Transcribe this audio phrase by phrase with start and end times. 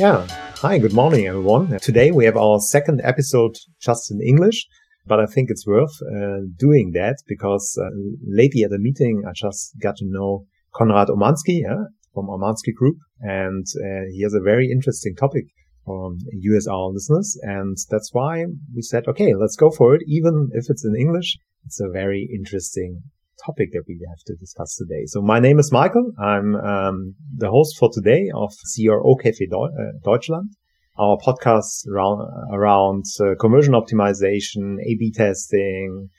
[0.00, 0.26] Yeah.
[0.62, 1.78] Hi, good morning, everyone.
[1.80, 4.66] Today we have our second episode just in English,
[5.06, 7.90] but I think it's worth uh, doing that because uh,
[8.26, 11.84] lately at a meeting I just got to know Conrad Omansky yeah,
[12.14, 15.44] from Omansky Group, and uh, he has a very interesting topic
[15.84, 16.14] for
[16.48, 20.86] USR listeners, and that's why we said, okay, let's go for it, even if it's
[20.86, 21.36] in English.
[21.66, 23.02] It's a very interesting
[23.44, 25.04] topic that we have to discuss today.
[25.06, 26.12] So my name is Michael.
[26.18, 29.68] I'm um, the host for today of CRO Cafe uh,
[30.04, 30.50] Deutschland,
[30.98, 36.10] our podcast around, around uh, conversion optimization, A/B testing,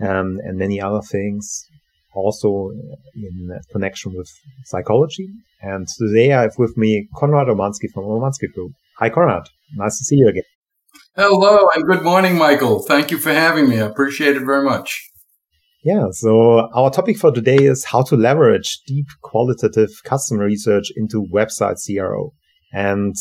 [0.00, 1.64] um, and many other things.
[2.14, 2.70] Also
[3.14, 4.28] in connection with
[4.64, 5.28] psychology.
[5.62, 8.72] And today I have with me Conrad Omansky from Omansky Group.
[8.98, 9.44] Hi, Conrad.
[9.76, 10.42] Nice to see you again.
[11.16, 12.82] Hello and good morning, Michael.
[12.82, 13.80] Thank you for having me.
[13.80, 15.11] I appreciate it very much.
[15.84, 16.06] Yeah.
[16.12, 21.76] So our topic for today is how to leverage deep qualitative customer research into website
[21.84, 22.32] CRO.
[22.74, 23.14] And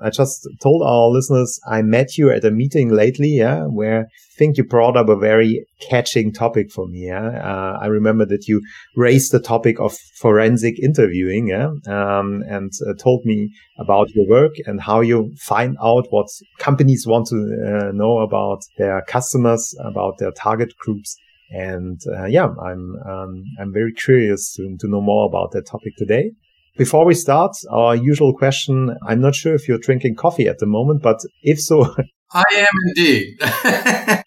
[0.00, 4.38] I just told our listeners, I met you at a meeting lately, yeah, where I
[4.38, 7.06] think you brought up a very catching topic for me.
[7.08, 7.26] Yeah.
[7.26, 8.62] Uh, I remember that you
[8.94, 14.52] raised the topic of forensic interviewing, yeah, um, and uh, told me about your work
[14.66, 16.28] and how you find out what
[16.60, 21.16] companies want to uh, know about their customers, about their target groups.
[21.50, 25.92] And uh, yeah, I'm um, I'm very curious to, to know more about that topic
[25.96, 26.32] today.
[26.76, 30.66] Before we start, our usual question: I'm not sure if you're drinking coffee at the
[30.66, 31.94] moment, but if so,
[32.32, 33.36] I am indeed.
[33.42, 34.22] okay,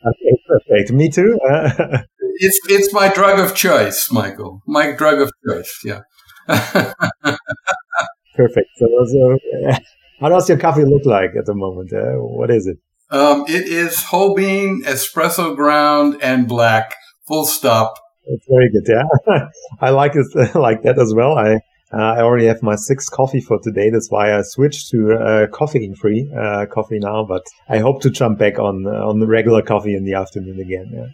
[0.47, 0.91] perfect.
[0.91, 1.37] Me too.
[2.37, 4.61] it's it's my drug of choice, Michael.
[4.65, 5.81] My drug of choice.
[5.83, 6.01] Yeah.
[8.35, 8.69] perfect.
[8.77, 9.37] So, so
[10.19, 11.91] how does your coffee look like at the moment?
[11.93, 12.77] Uh, what is it?
[13.11, 16.95] Um, it is whole bean, espresso ground, and black
[17.29, 17.93] Full stop.
[18.25, 18.85] It's very good.
[18.87, 19.45] Yeah,
[19.81, 21.37] I like it like that as well.
[21.37, 23.89] I uh, I already have my sixth coffee for today.
[23.89, 27.23] That's why I switched to uh, caffeine free uh, coffee now.
[27.23, 30.91] But I hope to jump back on on the regular coffee in the afternoon again.
[30.93, 31.07] Yeah.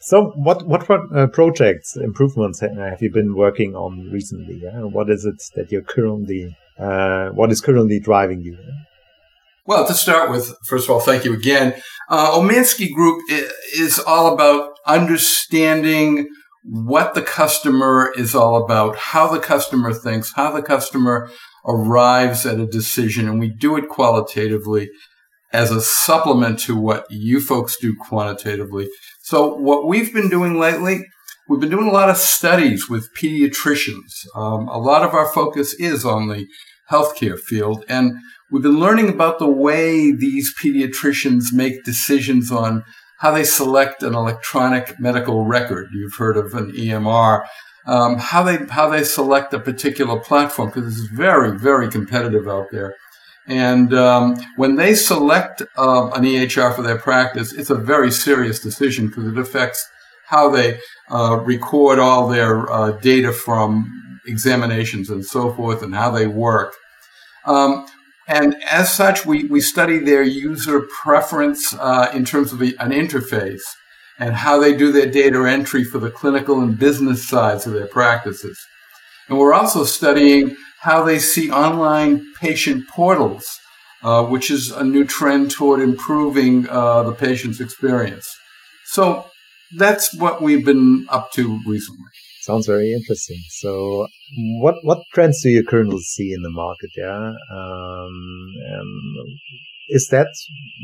[0.00, 4.60] So, what what uh, projects improvements have you been working on recently?
[4.62, 4.80] Yeah?
[4.80, 8.58] What is it that you're currently uh, what is currently driving you?
[9.64, 11.80] Well, to start with, first of all, thank you again.
[12.08, 16.28] Uh, Omansky Group is all about understanding
[16.64, 21.28] what the customer is all about, how the customer thinks, how the customer
[21.66, 24.90] arrives at a decision, and we do it qualitatively
[25.52, 28.88] as a supplement to what you folks do quantitatively.
[29.22, 31.04] So what we've been doing lately,
[31.48, 34.26] we've been doing a lot of studies with pediatricians.
[34.34, 36.46] Um, a lot of our focus is on the
[36.90, 38.12] healthcare field, and
[38.50, 42.84] we've been learning about the way these pediatricians make decisions on
[43.22, 45.88] how they select an electronic medical record.
[45.92, 47.44] You've heard of an EMR.
[47.86, 52.66] Um, how they how they select a particular platform because it's very very competitive out
[52.72, 52.96] there.
[53.46, 58.58] And um, when they select uh, an EHR for their practice, it's a very serious
[58.58, 59.88] decision because it affects
[60.26, 66.10] how they uh, record all their uh, data from examinations and so forth and how
[66.10, 66.74] they work.
[67.46, 67.86] Um,
[68.32, 73.60] and as such, we, we study their user preference uh, in terms of an interface
[74.18, 77.88] and how they do their data entry for the clinical and business sides of their
[77.88, 78.58] practices.
[79.28, 83.44] And we're also studying how they see online patient portals,
[84.02, 88.34] uh, which is a new trend toward improving uh, the patient's experience.
[88.86, 89.26] So
[89.76, 92.08] that's what we've been up to recently.
[92.42, 93.40] Sounds very interesting.
[93.50, 94.08] So,
[94.60, 96.90] what what trends do you currently see in the market?
[96.96, 98.10] Yeah, um,
[99.88, 100.26] is that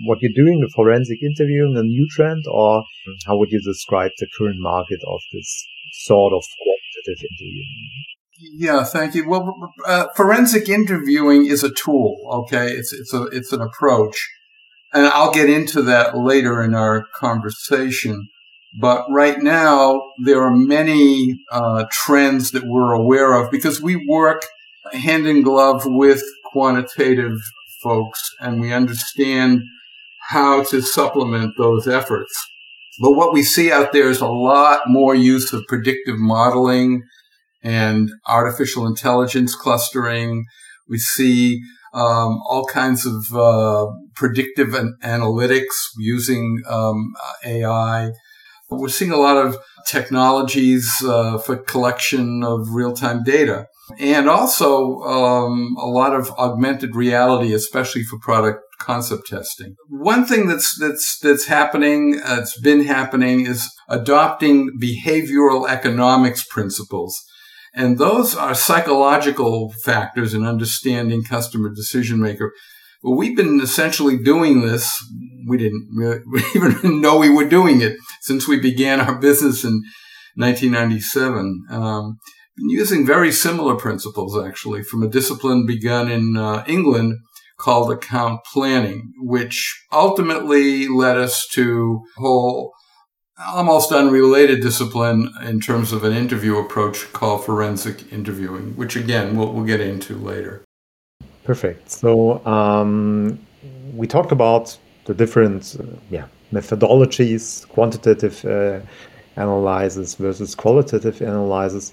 [0.06, 2.84] what you're doing, the forensic interviewing, a new trend, or
[3.26, 5.66] how would you describe the current market of this
[6.04, 8.04] sort of quantitative interviewing?
[8.38, 9.28] Yeah, thank you.
[9.28, 12.18] Well, uh, forensic interviewing is a tool.
[12.46, 14.30] Okay, it's it's a it's an approach,
[14.92, 18.28] and I'll get into that later in our conversation.
[18.80, 24.42] But right now, there are many uh, trends that we're aware of because we work
[24.92, 26.22] hand in glove with
[26.52, 27.38] quantitative
[27.82, 29.62] folks and we understand
[30.28, 32.32] how to supplement those efforts.
[33.00, 37.02] But what we see out there is a lot more use of predictive modeling
[37.62, 40.44] and artificial intelligence clustering.
[40.88, 41.60] We see
[41.94, 47.12] um, all kinds of uh, predictive an- analytics using um,
[47.44, 48.12] AI.
[48.70, 49.56] We're seeing a lot of
[49.86, 53.66] technologies uh, for collection of real-time data,
[53.98, 59.74] and also um, a lot of augmented reality, especially for product concept testing.
[59.88, 67.18] One thing that's that's that's happening, uh, it's been happening, is adopting behavioral economics principles.
[67.74, 72.52] And those are psychological factors in understanding customer decision maker.
[73.02, 75.02] Well, we've been essentially doing this.
[75.46, 75.88] We didn't
[76.26, 79.82] we even know we were doing it since we began our business in
[80.36, 81.64] 1997.
[81.70, 82.18] Um,
[82.56, 87.18] using very similar principles, actually, from a discipline begun in uh, England
[87.58, 92.72] called account planning, which ultimately led us to a whole
[93.52, 99.52] almost unrelated discipline in terms of an interview approach called forensic interviewing, which again, we'll,
[99.52, 100.64] we'll get into later.
[101.44, 101.90] Perfect.
[101.90, 103.38] So um,
[103.94, 108.80] we talked about the different uh, yeah, methodologies, quantitative uh,
[109.36, 111.92] analysis versus qualitative analysis.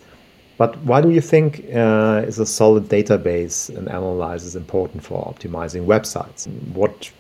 [0.58, 5.86] But why do you think uh, is a solid database and analysis important for optimizing
[5.86, 6.48] websites?
[6.74, 7.12] What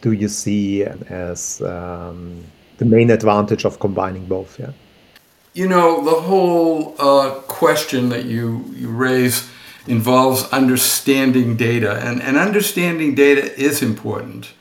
[0.00, 2.44] do you see as um,
[2.78, 4.60] the main advantage of combining both?
[4.60, 4.70] Yeah.
[5.54, 9.48] You know, the whole uh, question that you, you raise
[9.86, 14.52] involves understanding data, and, and understanding data is important.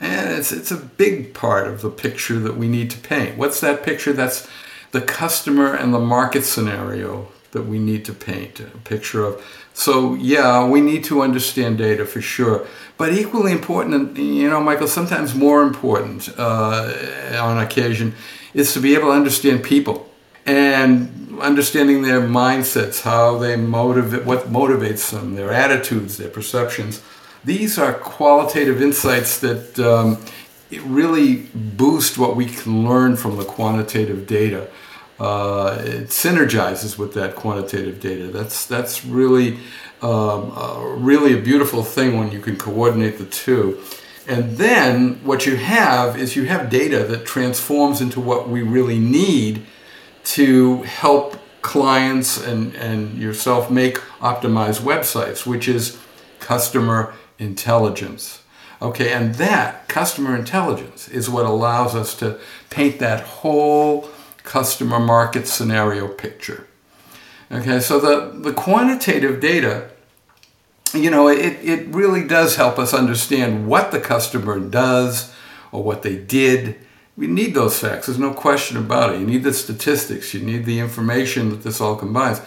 [0.00, 3.36] And it's, it's a big part of the picture that we need to paint.
[3.36, 4.12] What's that picture?
[4.12, 4.48] That's
[4.92, 9.44] the customer and the market scenario that we need to paint a picture of.
[9.72, 12.66] So, yeah, we need to understand data for sure.
[12.96, 18.14] But equally important, and you know, Michael, sometimes more important uh, on occasion,
[18.54, 20.08] is to be able to understand people
[20.44, 27.02] and understanding their mindsets, how they motivate, what motivates them, their attitudes, their perceptions.
[27.44, 30.24] These are qualitative insights that um,
[30.82, 34.68] really boost what we can learn from the quantitative data
[35.18, 38.28] uh, it synergizes with that quantitative data.
[38.28, 39.58] That's that's really
[40.00, 43.82] um, uh, really a beautiful thing when you can coordinate the two.
[44.28, 48.98] And then what you have is you have data that transforms into what we really
[48.98, 49.64] need
[50.24, 55.98] to help clients and, and yourself make optimized websites, which is
[56.40, 58.42] customer intelligence.
[58.80, 62.38] Okay, and that customer intelligence is what allows us to
[62.70, 64.08] paint that whole
[64.44, 66.66] customer market scenario picture.
[67.50, 69.90] Okay, so the, the quantitative data,
[70.94, 75.34] you know, it, it really does help us understand what the customer does
[75.72, 76.76] or what they did.
[77.16, 79.20] We need those facts, there's no question about it.
[79.20, 82.40] You need the statistics, you need the information that this all combines.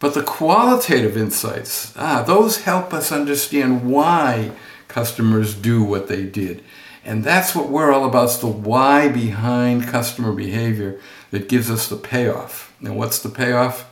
[0.00, 4.52] But the qualitative insights, ah, those help us understand why
[4.86, 6.62] customers do what they did.
[7.04, 8.24] And that's what we're all about.
[8.24, 11.00] It's the why behind customer behavior
[11.30, 12.74] that gives us the payoff.
[12.80, 13.90] And what's the payoff?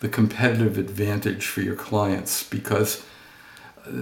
[0.00, 3.04] The competitive advantage for your clients because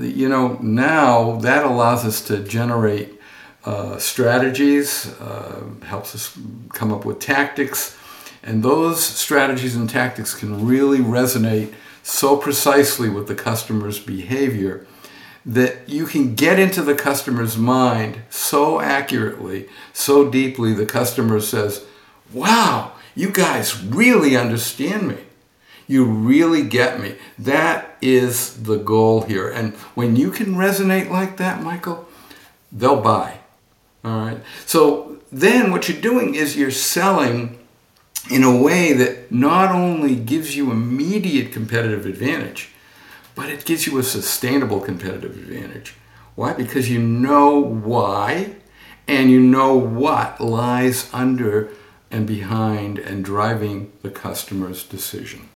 [0.00, 3.20] you know now that allows us to generate
[3.64, 6.36] uh, strategies, uh, helps us
[6.74, 7.96] come up with tactics,
[8.44, 14.86] and those strategies and tactics can really resonate so precisely with the customer's behavior
[15.46, 21.84] that you can get into the customer's mind so accurately, so deeply, the customer says,
[22.32, 25.18] Wow, you guys really understand me.
[25.86, 27.16] You really get me.
[27.38, 29.48] That is the goal here.
[29.48, 32.08] And when you can resonate like that, Michael,
[32.72, 33.38] they'll buy.
[34.02, 34.40] All right.
[34.64, 37.58] So then what you're doing is you're selling
[38.30, 42.70] in a way that not only gives you immediate competitive advantage,
[43.34, 45.94] but it gives you a sustainable competitive advantage.
[46.34, 46.52] Why?
[46.52, 48.56] Because you know why
[49.06, 51.70] and you know what lies under
[52.10, 55.48] and behind and driving the customer's decision.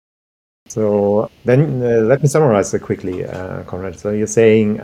[0.67, 3.97] So then uh, let me summarize it quickly, uh, Conrad.
[3.99, 4.81] So you're saying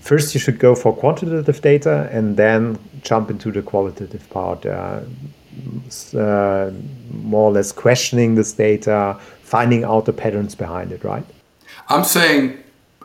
[0.00, 5.00] first you should go for quantitative data and then jump into the qualitative part, uh,
[6.14, 6.70] uh
[7.24, 11.24] more or less questioning this data, finding out the patterns behind it, right?
[11.88, 12.62] I'm saying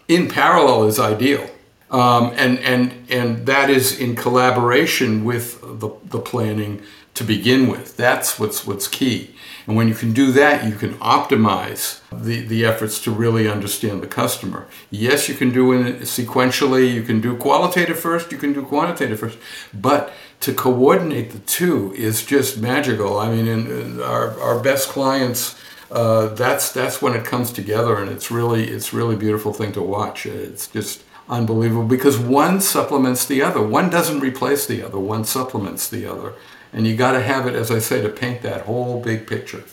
[0.07, 1.47] in parallel is ideal.
[1.91, 6.81] Um, and, and, and that is in collaboration with the, the planning
[7.15, 7.97] to begin with.
[7.97, 9.30] That's what's, what's key.
[9.67, 14.01] And when you can do that, you can optimize the, the efforts to really understand
[14.01, 14.67] the customer.
[14.89, 19.19] Yes, you can do it sequentially, you can do qualitative first, you can do quantitative
[19.19, 19.37] first,
[19.73, 23.19] but to coordinate the two is just magical.
[23.19, 25.55] I mean, in, in our, our best clients
[25.91, 29.81] uh, that's that's when it comes together, and it's really it's really beautiful thing to
[29.81, 30.25] watch.
[30.25, 33.61] It's just unbelievable because one supplements the other.
[33.61, 34.99] One doesn't replace the other.
[34.99, 36.33] One supplements the other,
[36.73, 39.63] and you got to have it, as I say, to paint that whole big picture.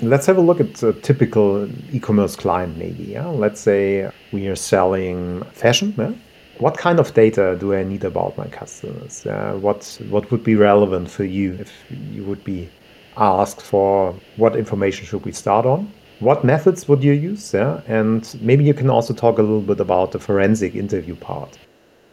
[0.00, 3.04] Let's have a look at a typical e-commerce client, maybe.
[3.04, 3.26] Yeah?
[3.26, 5.94] Let's say we are selling fashion.
[5.98, 6.12] Yeah?
[6.58, 9.26] What kind of data do I need about my customers?
[9.26, 12.70] Uh, what what would be relevant for you if you would be
[13.16, 17.52] asked for what information should we start on, what methods would you use?
[17.52, 17.80] Yeah?
[17.86, 21.58] And maybe you can also talk a little bit about the forensic interview part.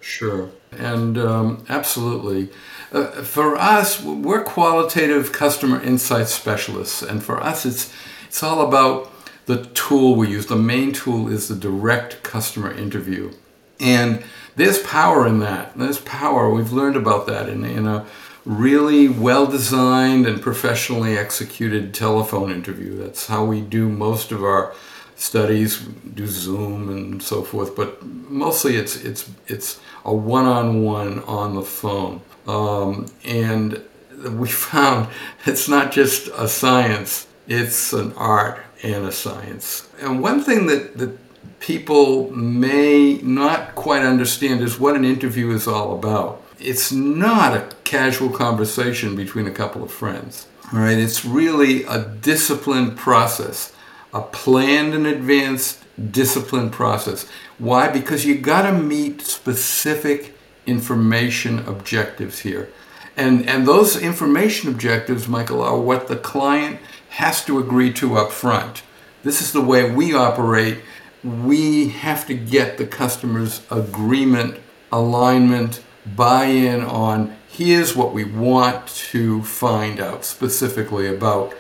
[0.01, 0.50] Sure.
[0.72, 2.50] And um, absolutely.
[2.91, 7.01] Uh, for us, we're qualitative customer insight specialists.
[7.01, 7.94] And for us, it's,
[8.27, 9.12] it's all about
[9.46, 10.46] the tool we use.
[10.46, 13.32] The main tool is the direct customer interview.
[13.79, 14.24] And
[14.56, 15.77] there's power in that.
[15.77, 16.50] There's power.
[16.50, 18.06] We've learned about that in, in a
[18.46, 22.98] really well designed and professionally executed telephone interview.
[22.98, 24.74] That's how we do most of our
[25.20, 31.22] studies, do Zoom and so forth, but mostly it's it's it's a one on one
[31.24, 32.22] on the phone.
[32.48, 33.84] Um, and
[34.32, 35.10] we found
[35.46, 39.88] it's not just a science, it's an art and a science.
[40.00, 41.18] And one thing that, that
[41.60, 46.42] people may not quite understand is what an interview is all about.
[46.60, 50.48] It's not a casual conversation between a couple of friends.
[50.72, 53.74] All right, it's really a disciplined process,
[54.13, 57.25] a planned and advanced disciplined process.
[57.58, 57.89] Why?
[57.89, 60.36] Because you got to meet specific
[60.66, 62.70] information objectives here.
[63.18, 68.32] And, and those information objectives, Michael, are what the client has to agree to up
[68.32, 68.84] front.
[69.24, 70.80] This is the way we operate.
[71.24, 74.60] We have to get the customer's agreement,
[74.92, 75.84] alignment,
[76.16, 81.54] buy in on here's what we want to find out specifically about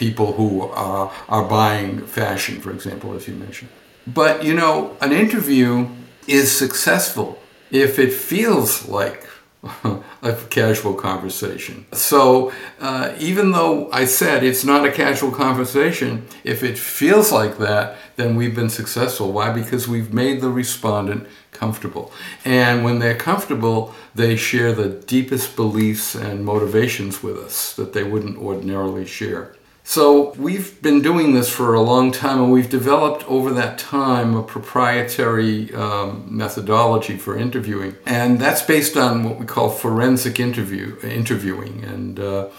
[0.00, 3.70] people who are, are buying fashion, for example, as you mentioned.
[4.06, 5.88] But you know, an interview
[6.26, 7.38] is successful
[7.70, 9.26] if it feels like
[10.22, 11.84] a casual conversation.
[11.92, 17.58] So uh, even though I said it's not a casual conversation, if it feels like
[17.58, 19.32] that, then we've been successful.
[19.32, 19.52] Why?
[19.52, 22.10] Because we've made the respondent comfortable.
[22.42, 28.02] And when they're comfortable, they share the deepest beliefs and motivations with us that they
[28.02, 29.54] wouldn't ordinarily share.
[29.90, 34.36] So we've been doing this for a long time, and we've developed over that time
[34.36, 40.96] a proprietary um, methodology for interviewing, and that's based on what we call forensic interview
[41.02, 41.82] interviewing.
[41.82, 42.50] And uh,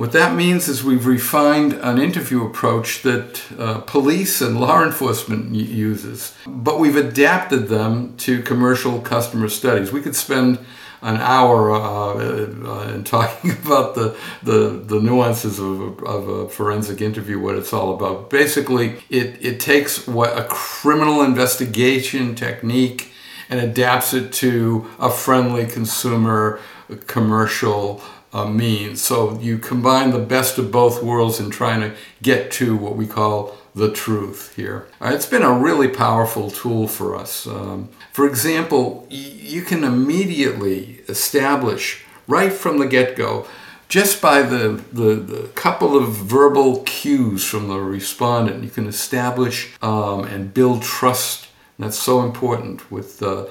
[0.00, 5.54] what that means is we've refined an interview approach that uh, police and law enforcement
[5.54, 9.92] uses, but we've adapted them to commercial customer studies.
[9.92, 10.58] We could spend
[11.02, 16.48] an hour uh, uh, in talking about the, the, the nuances of a, of a,
[16.48, 18.30] forensic interview, what it's all about.
[18.30, 23.12] Basically, it, it takes what a criminal investigation technique
[23.50, 26.58] and adapts it to a friendly consumer
[27.06, 28.02] commercial
[28.32, 29.02] uh, means.
[29.02, 33.06] So you combine the best of both worlds in trying to get to what we
[33.06, 34.88] call the truth here.
[35.00, 37.46] Uh, it's been a really powerful tool for us.
[37.46, 43.46] Um, for example, y- you can immediately establish right from the get go,
[43.88, 49.76] just by the, the, the, couple of verbal cues from the respondent, you can establish
[49.82, 51.48] um, and build trust.
[51.76, 53.46] That's so important with uh,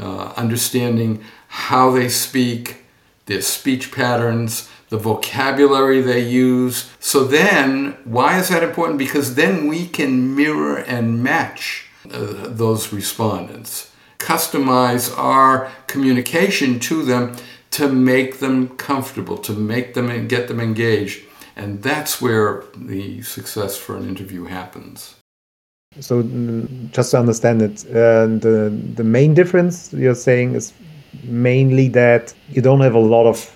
[0.00, 2.83] uh, understanding how they speak,
[3.26, 6.90] their speech patterns, the vocabulary they use.
[7.00, 8.98] So then, why is that important?
[8.98, 17.36] Because then we can mirror and match uh, those respondents, customize our communication to them
[17.72, 21.24] to make them comfortable, to make them and get them engaged.
[21.56, 25.16] And that's where the success for an interview happens.
[26.00, 30.72] So, mm, just to understand it, uh, the the main difference you're saying is
[31.22, 33.54] mainly that you don't have a lot of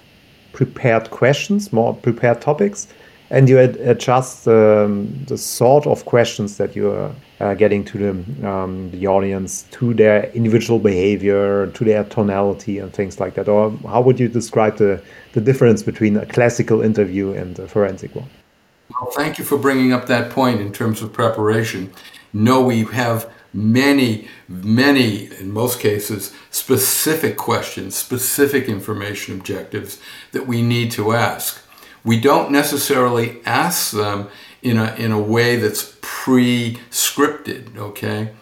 [0.52, 2.88] prepared questions, more prepared topics,
[3.30, 7.98] and you ad adjust um, the sort of questions that you are uh, getting to
[7.98, 13.48] the, um, the audience, to their individual behavior, to their tonality, and things like that.
[13.48, 15.02] Or how would you describe the,
[15.34, 18.28] the difference between a classical interview and a forensic one?
[18.90, 21.92] Well, thank you for bringing up that point in terms of preparation.
[22.32, 30.00] No, we have many, many, in most cases, specific questions, specific information objectives
[30.32, 31.62] that we need to ask.
[32.04, 34.28] We don't necessarily ask them
[34.62, 38.32] in a, in a way that's pre-scripted, okay?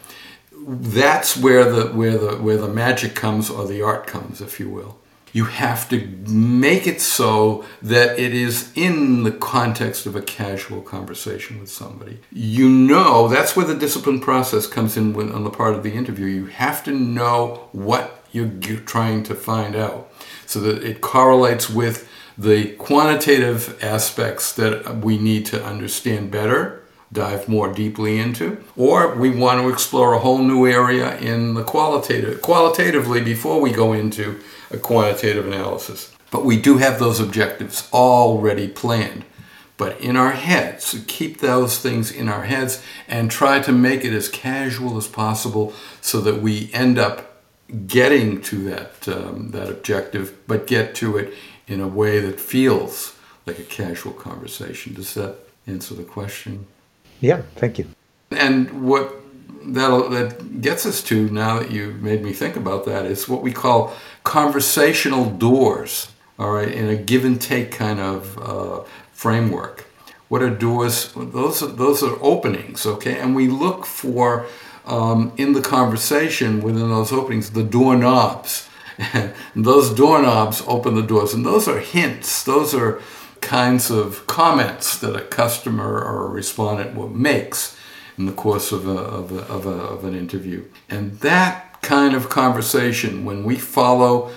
[0.52, 4.68] That's where the, where, the, where the magic comes or the art comes, if you
[4.68, 4.99] will
[5.33, 10.80] you have to make it so that it is in the context of a casual
[10.80, 12.21] conversation with somebody.
[12.33, 15.92] You know, that's where the discipline process comes in when, on the part of the
[15.92, 16.26] interview.
[16.26, 20.11] You have to know what you're trying to find out
[20.47, 27.48] so that it correlates with the quantitative aspects that we need to understand better dive
[27.48, 32.42] more deeply into, or we want to explore a whole new area in the qualitative
[32.42, 36.12] qualitatively before we go into a quantitative analysis.
[36.30, 39.25] But we do have those objectives already planned.
[39.76, 41.04] but in our heads.
[41.06, 45.72] Keep those things in our heads and try to make it as casual as possible
[46.00, 47.42] so that we end up
[47.86, 51.34] getting to that um, that objective, but get to it
[51.66, 54.94] in a way that feels like a casual conversation.
[54.94, 55.36] Does that
[55.66, 56.66] answer the question?
[57.20, 57.87] Yeah, thank you.
[58.30, 59.14] And what
[59.66, 63.42] that that gets us to now that you made me think about that is what
[63.42, 63.92] we call
[64.25, 66.08] conversational doors.
[66.38, 68.82] All right, in a give and take kind of uh,
[69.12, 69.87] framework.
[70.28, 71.12] What are doors?
[71.14, 73.18] Those are, those are openings, okay?
[73.18, 74.46] And we look for
[74.85, 78.68] um, in the conversation within those openings the doorknobs.
[79.12, 82.44] And those doorknobs open the doors, and those are hints.
[82.44, 83.02] Those are
[83.46, 87.76] kinds of comments that a customer or a respondent makes
[88.18, 90.64] in the course of, a, of, a, of, a, of an interview.
[90.88, 94.32] And that kind of conversation, when we follow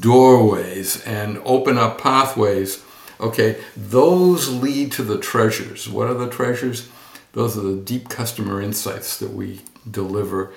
[0.00, 2.82] doorways and open up pathways,
[3.20, 5.86] okay, those lead to the treasures.
[5.86, 6.88] What are the treasures?
[7.32, 10.54] Those are the deep customer insights that we deliver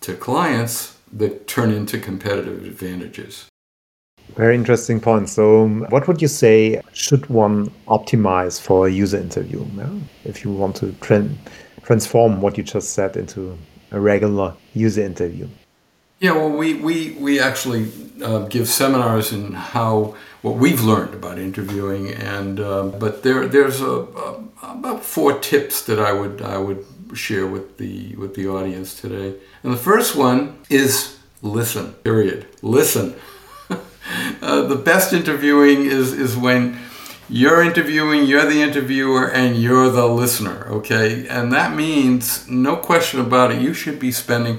[0.00, 3.48] to clients that turn into competitive advantages.
[4.36, 5.28] Very interesting point.
[5.28, 9.88] So, um, what would you say should one optimize for a user interview yeah?
[10.24, 11.28] if you want to tra
[11.82, 13.56] transform what you just said into
[13.92, 15.48] a regular user interview?
[16.18, 17.90] Yeah, well, we, we, we actually
[18.22, 23.80] uh, give seminars in how what we've learned about interviewing, and uh, but there there's
[23.80, 28.48] a, a, about four tips that I would I would share with the with the
[28.48, 29.38] audience today.
[29.62, 31.92] And the first one is listen.
[32.04, 32.46] Period.
[32.62, 33.14] Listen.
[34.42, 36.78] Uh, the best interviewing is is when
[37.28, 40.66] you're interviewing, you're the interviewer, and you're the listener.
[40.68, 43.62] Okay, and that means no question about it.
[43.62, 44.58] You should be spending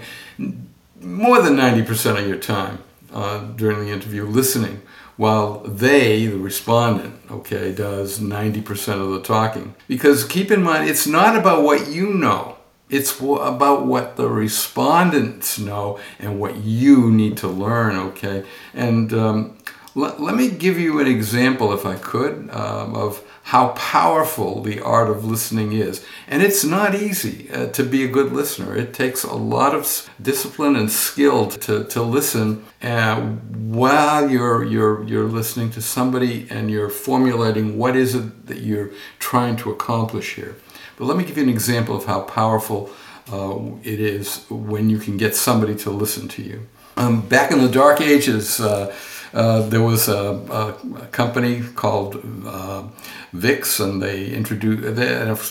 [0.99, 2.79] more than ninety percent of your time
[3.13, 4.81] uh, during the interview listening
[5.17, 9.75] while they, the respondent, okay, does 90% of the talking.
[9.87, 12.54] Because keep in mind, it's not about what you know,
[12.89, 18.45] it's about what the respondents know and what you need to learn, okay?
[18.73, 19.57] And um,
[19.95, 24.81] let, let me give you an example, if I could, um, of how powerful the
[24.81, 26.03] art of listening is.
[26.27, 28.75] And it's not easy uh, to be a good listener.
[28.75, 35.03] It takes a lot of discipline and skill to, to listen uh, while you're, you're,
[35.03, 40.35] you're listening to somebody and you're formulating what is it that you're trying to accomplish
[40.35, 40.55] here.
[40.97, 42.89] But let me give you an example of how powerful
[43.31, 46.67] uh, it is when you can get somebody to listen to you.
[46.97, 48.95] Um, back in the dark ages, uh,
[49.33, 52.83] uh, there was a, a, a company called uh,
[53.33, 54.83] Vicks, and they introduced,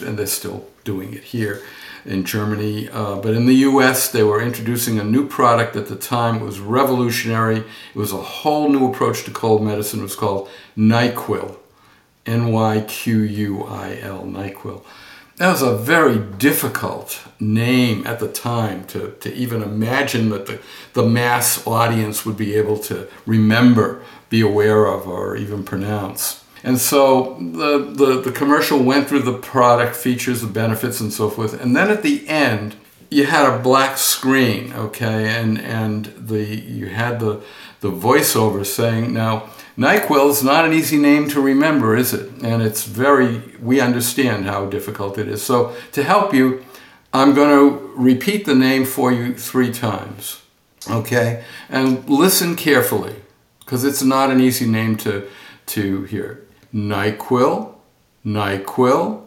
[0.02, 1.62] and they're still doing it here
[2.06, 2.88] in Germany.
[2.88, 6.36] Uh, but in the US, they were introducing a new product at the time.
[6.36, 7.58] It was revolutionary.
[7.58, 10.00] It was a whole new approach to cold medicine.
[10.00, 11.56] It was called NyQuil.
[12.26, 14.82] N Y Q U I L, NyQuil.
[15.36, 20.60] That was a very difficult name at the time to, to even imagine that the,
[20.92, 26.44] the mass audience would be able to remember, be aware of, or even pronounce.
[26.62, 31.28] And so the, the, the commercial went through the product features, the benefits, and so
[31.28, 31.60] forth.
[31.60, 32.76] And then at the end,
[33.10, 37.42] you had a black screen, okay, and, and the, you had the,
[37.80, 42.30] the voiceover saying, now, NyQuil is not an easy name to remember, is it?
[42.42, 45.42] And it's very, we understand how difficult it is.
[45.42, 46.64] So to help you,
[47.12, 50.42] I'm going to repeat the name for you three times.
[50.88, 51.44] Okay?
[51.68, 53.16] And listen carefully,
[53.60, 55.28] because it's not an easy name to,
[55.66, 56.44] to hear.
[56.72, 57.74] NyQuil,
[58.24, 59.24] NyQuil,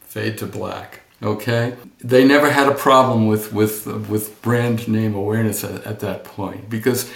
[0.00, 1.00] fade to black.
[1.22, 1.76] Okay?
[2.02, 6.70] They never had a problem with, with, with brand name awareness at, at that point
[6.70, 7.12] because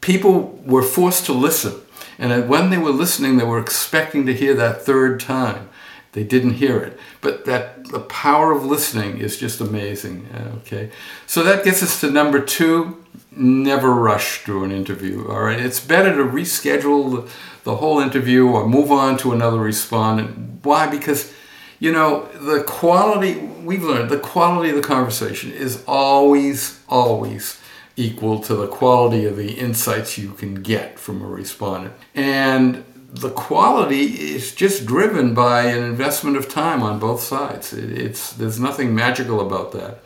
[0.00, 1.74] people were forced to listen
[2.20, 5.70] and when they were listening, they were expecting to hear that third time.
[6.12, 6.98] They didn't hear it.
[7.20, 10.26] But that the power of listening is just amazing.
[10.34, 10.90] Uh, okay.
[11.26, 13.02] So that gets us to number two.
[13.30, 15.28] Never rush through an interview.
[15.28, 15.58] All right.
[15.58, 17.32] It's better to reschedule the,
[17.64, 20.64] the whole interview or move on to another respondent.
[20.64, 20.88] Why?
[20.88, 21.32] Because
[21.80, 27.59] you know, the quality, we've learned, the quality of the conversation is always, always
[27.96, 31.94] equal to the quality of the insights you can get from a respondent.
[32.14, 37.72] And the quality is just driven by an investment of time on both sides.
[37.72, 39.98] It's, there's nothing magical about that.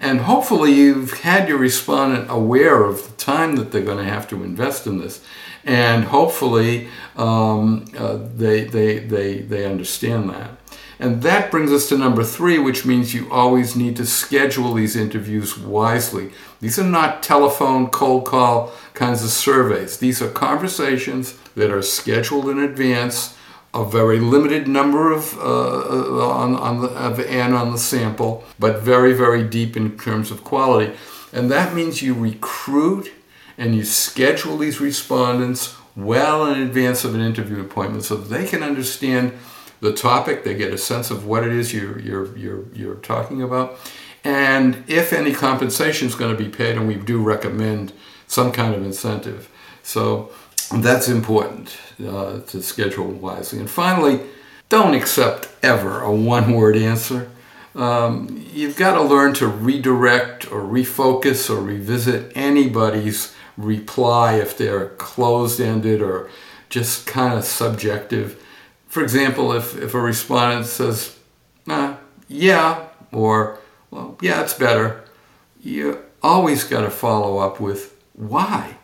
[0.00, 4.28] And hopefully, you've had your respondent aware of the time that they're going to have
[4.28, 5.24] to invest in this.
[5.64, 10.50] And hopefully, um, uh, they, they, they, they understand that.
[11.04, 14.96] And that brings us to number three, which means you always need to schedule these
[14.96, 16.30] interviews wisely.
[16.62, 19.98] These are not telephone, cold call kinds of surveys.
[19.98, 23.36] These are conversations that are scheduled in advance
[23.74, 28.80] a very limited number of uh, on, on the of n on the sample, but
[28.80, 30.94] very very deep in terms of quality,
[31.34, 33.12] and that means you recruit
[33.58, 38.62] and you schedule these respondents well in advance of an interview appointment so they can
[38.62, 39.32] understand
[39.84, 43.42] the topic, they get a sense of what it is you're you're you're, you're talking
[43.42, 43.78] about,
[44.24, 47.92] and if any compensation is going to be paid, and we do recommend
[48.26, 49.48] some kind of incentive.
[49.82, 50.32] So
[50.72, 53.60] that's important uh, to schedule wisely.
[53.60, 54.20] And finally,
[54.70, 57.30] don't accept ever a one word answer.
[57.74, 64.90] Um, you've got to learn to redirect or refocus or revisit anybody's reply if they're
[64.90, 66.30] closed ended or
[66.70, 68.40] just kind of subjective.
[68.94, 71.18] For example, if, if a respondent says,
[71.66, 71.96] nah,
[72.28, 73.58] yeah, or
[73.90, 75.02] well, yeah, it's better,
[75.60, 78.76] you always got to follow up with why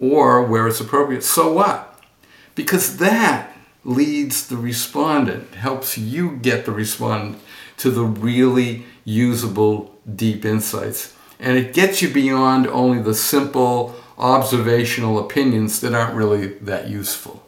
[0.00, 2.02] or where it's appropriate, so what?
[2.56, 7.40] Because that leads the respondent, helps you get the respondent
[7.76, 11.14] to the really usable deep insights.
[11.38, 17.43] And it gets you beyond only the simple observational opinions that aren't really that useful.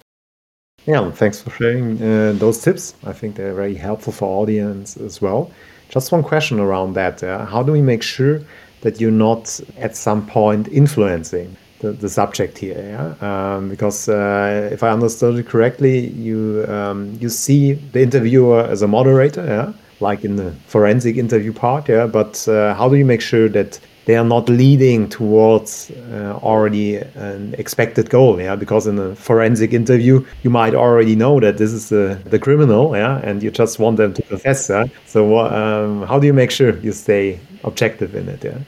[0.87, 2.95] Yeah, thanks for sharing uh, those tips.
[3.05, 5.51] I think they're very helpful for audience as well.
[5.89, 7.25] Just one question around that.
[7.25, 8.41] Uh, how do we make sure
[8.83, 13.15] that you're not at some point influencing the, the subject here, yeah?
[13.57, 18.83] Um, because uh, if I understood it correctly, you um, you see the interviewer as
[18.83, 22.07] a moderator, yeah, like in the forensic interview part, yeah.
[22.07, 26.97] But uh, how do you make sure that they are not leading towards uh, already
[26.97, 28.57] an expected goal, yeah?
[28.57, 32.97] Because in a forensic interview, you might already know that this is the the criminal,
[32.97, 34.87] yeah, and you just want them to confess, yeah.
[35.07, 38.59] So um, how do you make sure you stay objective in it, yeah?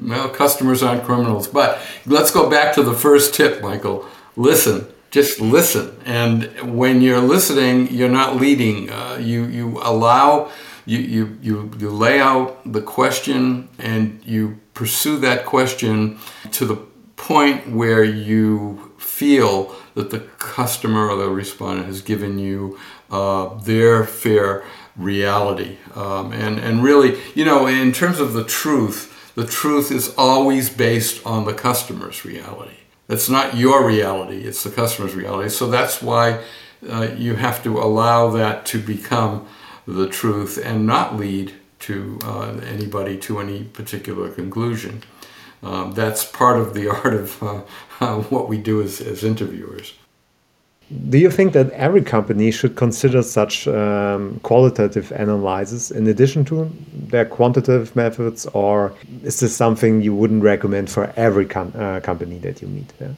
[0.00, 1.48] Well, customers aren't criminals.
[1.48, 4.04] But let's go back to the first tip, Michael.
[4.36, 4.86] Listen.
[5.10, 5.96] Just listen.
[6.04, 8.90] And when you're listening, you're not leading.
[8.90, 10.50] Uh, you, you allow,
[10.84, 16.18] you, you, you, you lay out the question and you pursue that question
[16.52, 16.76] to the
[17.16, 22.78] point where you feel that the customer or the respondent has given you
[23.10, 24.62] uh, their fair
[24.96, 25.78] reality.
[25.94, 30.68] Um, and, and really, you know, in terms of the truth, the truth is always
[30.68, 32.76] based on the customer's reality.
[33.08, 35.48] It's not your reality, it's the customer's reality.
[35.48, 36.44] So that's why
[36.86, 39.48] uh, you have to allow that to become
[39.86, 45.02] the truth and not lead to uh, anybody to any particular conclusion.
[45.62, 49.94] Um, that's part of the art of uh, what we do as, as interviewers.
[51.10, 56.70] Do you think that every company should consider such um, qualitative analysis in addition to
[56.94, 62.38] their quantitative methods, or is this something you wouldn't recommend for every com uh, company
[62.38, 62.92] that you meet?
[63.00, 63.08] Yeah?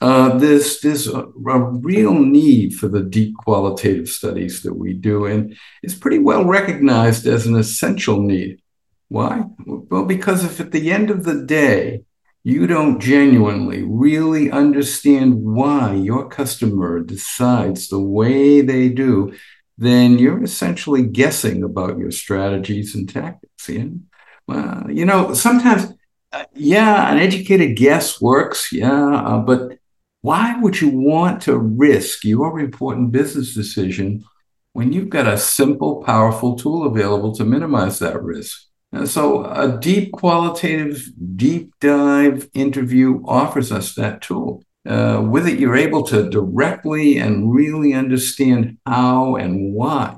[0.00, 5.24] Uh, there's there's a, a, real need for the deep qualitative studies that we do,
[5.24, 8.60] and it's pretty well recognized as an essential need.
[9.08, 9.44] Why?
[9.64, 12.02] Well, because if at the end of the day
[12.42, 19.32] you don't genuinely really understand why your customer decides the way they do,
[19.78, 23.68] then you're essentially guessing about your strategies and tactics.
[23.68, 24.04] And,
[24.46, 25.92] well, you know, sometimes,
[26.32, 29.78] uh, yeah, an educated guess works, yeah, uh, but
[30.24, 34.24] why would you want to risk your important business decision
[34.72, 38.58] when you've got a simple, powerful tool available to minimize that risk?
[38.90, 41.06] And so a deep qualitative,
[41.36, 44.62] deep dive interview offers us that tool.
[44.88, 50.16] Uh, with it, you're able to directly and really understand how and why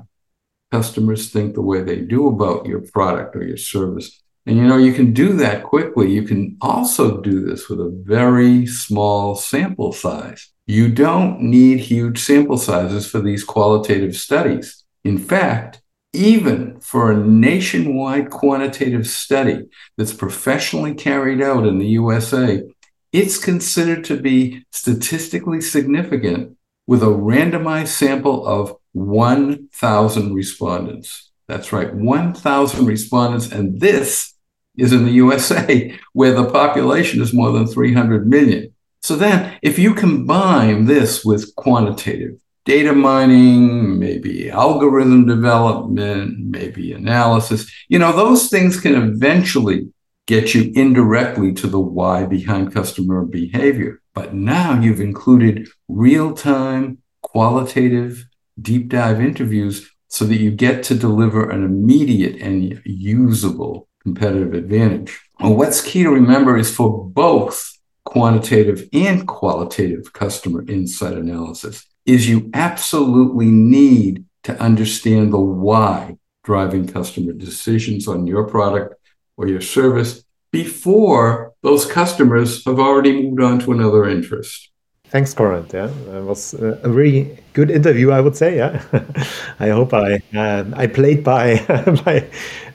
[0.71, 4.23] customers think the way they do about your product or your service.
[4.47, 6.09] And you know, you can do that quickly.
[6.09, 10.51] You can also do this with a very small sample size.
[10.65, 14.85] You don't need huge sample sizes for these qualitative studies.
[15.03, 15.81] In fact,
[16.13, 19.65] even for a nationwide quantitative study
[19.97, 22.63] that's professionally carried out in the USA,
[23.11, 26.55] it's considered to be statistically significant
[26.87, 31.31] with a randomized sample of 1,000 respondents.
[31.49, 33.51] That's right, 1,000 respondents.
[33.51, 34.35] And this
[34.77, 38.73] is in the USA, where the population is more than 300 million.
[39.01, 47.71] So then, if you combine this with quantitative, data mining, maybe algorithm development, maybe analysis.
[47.87, 49.87] You know, those things can eventually
[50.25, 54.01] get you indirectly to the why behind customer behavior.
[54.13, 58.25] But now you've included real time, qualitative,
[58.61, 65.19] deep dive interviews so that you get to deliver an immediate and usable competitive advantage.
[65.39, 72.49] What's key to remember is for both quantitative and qualitative customer insight analysis is you
[72.53, 76.15] absolutely need to understand the why
[76.45, 78.95] driving customer decisions on your product
[79.35, 84.71] or your service before those customers have already moved on to another interest.
[85.09, 85.71] Thanks, Conrad.
[85.73, 88.57] Yeah, it was a really good interview, I would say.
[88.57, 88.83] Yeah,
[89.59, 91.59] I hope I uh, I played by
[92.05, 92.27] by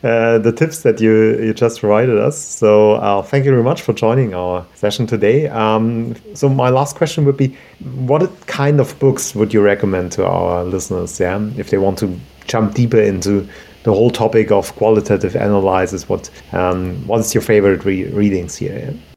[0.03, 2.39] uh, the tips that you you just provided us.
[2.39, 5.49] So uh, thank you very much for joining our session today.
[5.49, 7.55] Um, so my last question would be,
[8.07, 11.21] what kind of books would you recommend to our listeners?
[11.21, 13.47] Yeah, if they want to jump deeper into
[13.83, 18.79] the whole topic of qualitative analysis, what um, what is your favorite re readings here?
[18.79, 19.12] Yeah?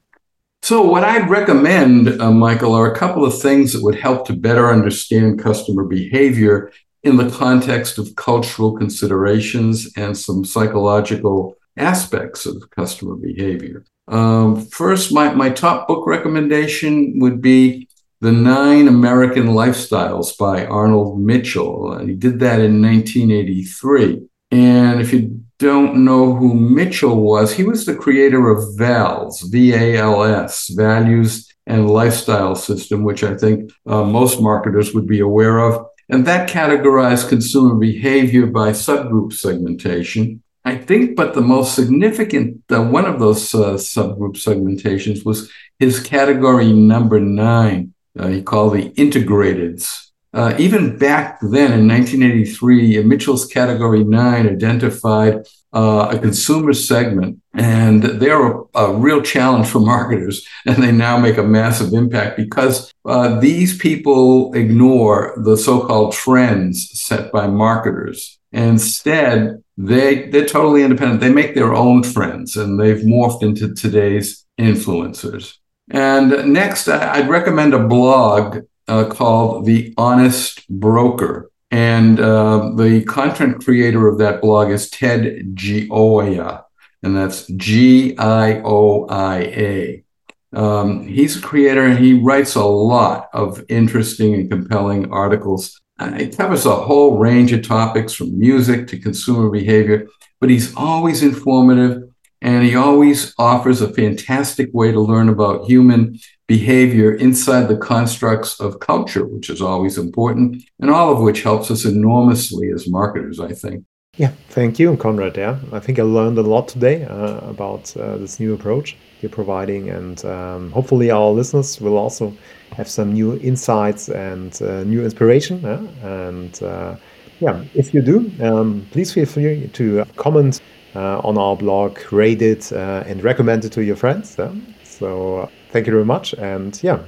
[0.66, 4.32] So, what I'd recommend, uh, Michael, are a couple of things that would help to
[4.32, 6.72] better understand customer behavior
[7.04, 13.84] in the context of cultural considerations and some psychological aspects of customer behavior.
[14.08, 17.88] Um, first, my, my top book recommendation would be
[18.20, 21.96] The Nine American Lifestyles by Arnold Mitchell.
[22.04, 24.20] He did that in 1983.
[24.50, 29.72] And if you don't know who Mitchell was, he was the creator of VALS, V
[29.74, 35.20] A L S, Values and Lifestyle System, which I think uh, most marketers would be
[35.20, 35.86] aware of.
[36.08, 40.42] And that categorized consumer behavior by subgroup segmentation.
[40.64, 46.00] I think, but the most significant, uh, one of those uh, subgroup segmentations was his
[46.00, 47.94] category number nine.
[48.18, 50.05] Uh, he called the integrateds.
[50.36, 58.02] Uh, even back then in 1983, Mitchell's Category 9 identified uh, a consumer segment, and
[58.02, 62.92] they're a, a, real challenge for marketers, and they now make a massive impact because
[63.06, 68.38] uh, these people ignore the so-called trends set by marketers.
[68.52, 71.20] Instead, they they're totally independent.
[71.20, 75.54] They make their own trends, and they've morphed into today's influencers.
[75.90, 81.50] And next, I'd recommend a blog uh, called The Honest Broker.
[81.70, 86.62] And uh, the content creator of that blog is Ted Gioia,
[87.02, 90.04] and that's G I O I A.
[90.52, 95.78] Um, he's a creator and he writes a lot of interesting and compelling articles.
[95.98, 100.06] Uh, it covers a whole range of topics from music to consumer behavior,
[100.40, 102.04] but he's always informative
[102.40, 108.60] and he always offers a fantastic way to learn about human behavior inside the constructs
[108.60, 113.40] of culture, which is always important, and all of which helps us enormously as marketers,
[113.40, 113.84] I think.
[114.16, 115.36] Yeah, thank you, Conrad.
[115.36, 119.30] Yeah, I think I learned a lot today uh, about uh, this new approach you're
[119.30, 122.32] providing, and um, hopefully our listeners will also
[122.72, 125.64] have some new insights and uh, new inspiration.
[126.02, 126.96] And uh,
[127.40, 130.62] yeah, if you do, um, please feel free to comment
[130.94, 134.38] uh, on our blog, rate it, uh, and recommend it to your friends.
[134.82, 136.32] So thank you very much.
[136.34, 136.98] And yeah,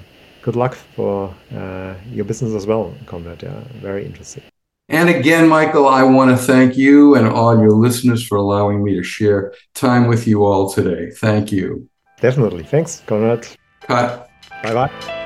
[0.43, 3.43] good luck for uh, your business as well, Conrad.
[3.43, 4.43] Yeah, very interesting.
[4.91, 8.95] And again, Michael, I want to thank you and all your listeners for allowing me
[8.95, 11.11] to share time with you all today.
[11.11, 11.89] Thank you.
[12.21, 12.65] Definitely.
[12.65, 13.47] Thanks, Conrad.
[13.81, 14.29] Cut.
[14.63, 15.18] Bye bye.